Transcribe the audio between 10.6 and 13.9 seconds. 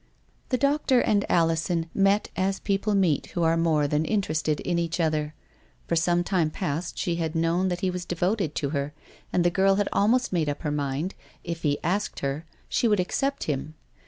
her mind, if he asked her, she would accept him.